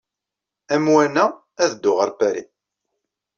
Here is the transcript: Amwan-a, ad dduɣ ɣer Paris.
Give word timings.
Amwan-a, 0.73 1.25
ad 1.63 1.69
dduɣ 1.73 1.97
ɣer 1.99 2.09
Paris. 2.19 2.51